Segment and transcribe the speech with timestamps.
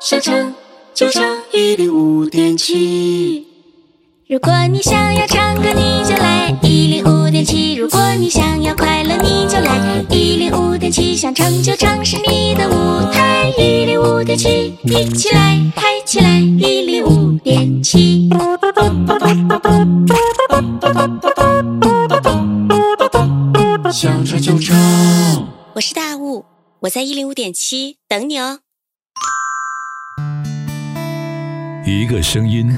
[0.00, 0.54] 想唱
[0.92, 3.46] 就唱一零五点七。
[4.28, 11.14] 如果你想要唱歌，你就来一零五点七；如果你想要快乐，你就来一零五点七。
[11.14, 18.28] 想唱就唱，是你的舞台，一零五点七，一起来嗨起来，一零五点七。
[23.92, 24.76] 想唱就唱，
[25.74, 26.44] 我是大雾，
[26.82, 28.58] 我在一零五点七等你哦。
[31.86, 32.76] 一个声音，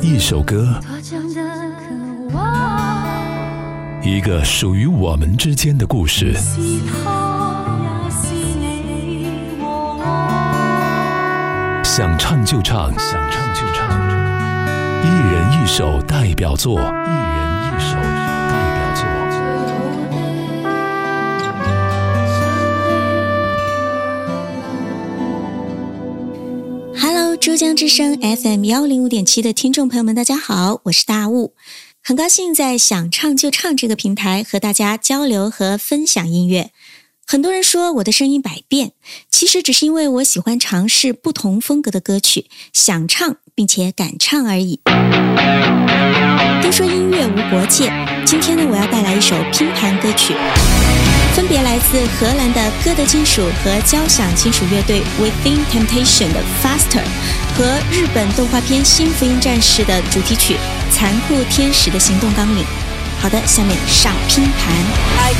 [0.00, 0.80] 一首歌，
[4.04, 6.34] 一个属于我们之间的故事。
[11.82, 13.90] 想唱就唱，想唱就唱，
[15.02, 17.37] 一人一首代表作，一人
[27.58, 31.54] 江之声 FM 幺零五点七的听众朋友们，大家好，我是大雾，
[32.00, 36.70] 很高兴在想唱就唱这个平台和大家交流和分享音乐。
[37.26, 38.92] 很多人说我的声音百变，
[39.28, 44.78] 其实只是因为我喜欢尝试不同风格的歌曲，想唱并且敢唱而已。
[46.62, 47.92] 都说音乐无国界，
[48.24, 50.32] 今天呢，我要带来一首拼盘歌曲。
[51.34, 57.04] 分别来自荷兰的歌德金属和交响金属乐队 Within Temptation 的 Faster，
[57.58, 60.54] 和日本动画片《新福音战士》的主题曲
[60.92, 62.62] 《残酷天使的行动纲领》。
[63.20, 64.72] 好的，下面上拼盘。
[65.18, 65.34] I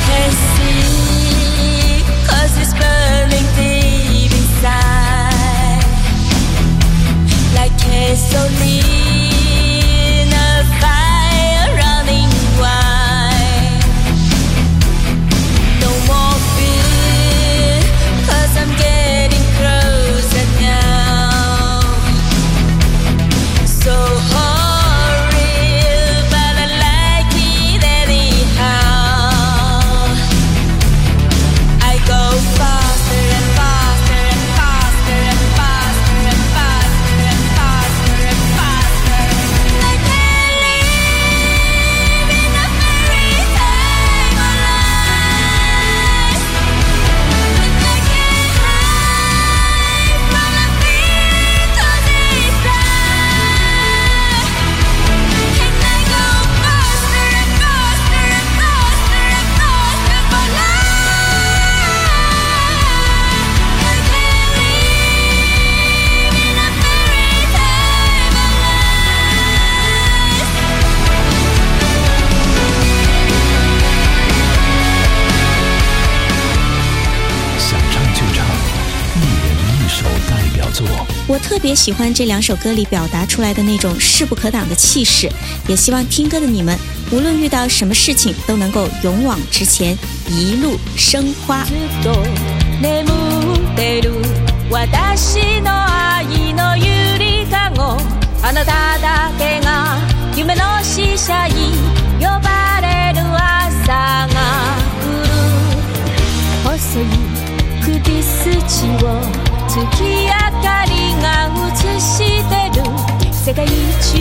[79.99, 80.87] 首代表作。
[81.27, 85.29] 我特别喜欢这两首歌里表达出来的那种势不可挡的气势，
[85.67, 86.77] 也希望听歌的你们，
[87.11, 89.97] 无论遇到什么事情，都能够勇往直前，
[90.29, 91.65] 一路生花。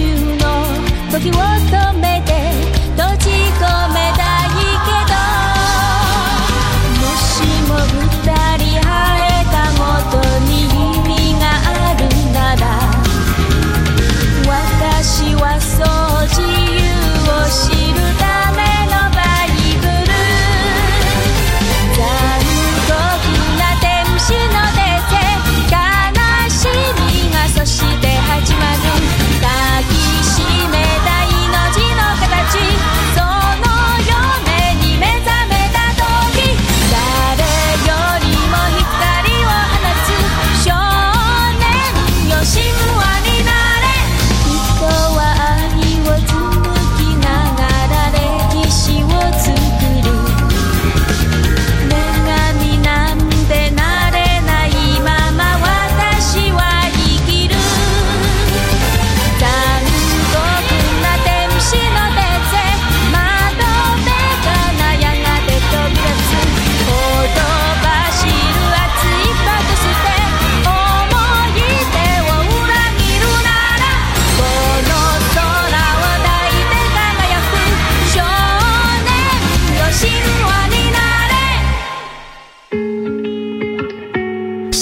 [0.08, 0.66] の
[1.12, 2.57] 時を止めて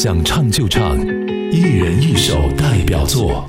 [0.06, 0.96] 想唱就唱，
[1.50, 3.44] 一人一首代表作。